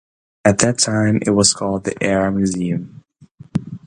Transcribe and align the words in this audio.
At 0.43 0.57
that 0.57 0.79
time, 0.79 1.19
it 1.27 1.29
was 1.29 1.53
called 1.53 1.83
"The 1.83 1.95
Air 2.03 2.31
Museum". 2.31 3.03